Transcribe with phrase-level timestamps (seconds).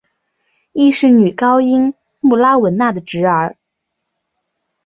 [0.71, 3.55] 亦是女高音穆拉汶娜的侄儿。